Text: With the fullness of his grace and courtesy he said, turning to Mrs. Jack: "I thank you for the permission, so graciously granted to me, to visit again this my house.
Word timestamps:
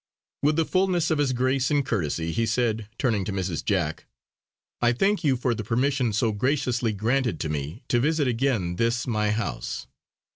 With 0.41 0.55
the 0.55 0.65
fullness 0.65 1.11
of 1.11 1.19
his 1.19 1.31
grace 1.31 1.69
and 1.69 1.85
courtesy 1.85 2.31
he 2.31 2.47
said, 2.47 2.89
turning 2.97 3.23
to 3.25 3.31
Mrs. 3.31 3.63
Jack: 3.63 4.07
"I 4.81 4.93
thank 4.93 5.23
you 5.23 5.35
for 5.37 5.53
the 5.53 5.63
permission, 5.63 6.11
so 6.11 6.31
graciously 6.31 6.91
granted 6.91 7.39
to 7.41 7.49
me, 7.49 7.83
to 7.89 7.99
visit 7.99 8.27
again 8.27 8.77
this 8.77 9.05
my 9.05 9.29
house. 9.29 9.85